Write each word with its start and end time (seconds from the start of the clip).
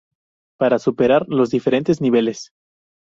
Para 0.57 0.79
superar 0.79 1.27
los 1.29 1.51
diferentes 1.51 2.01
niveles. 2.01 2.51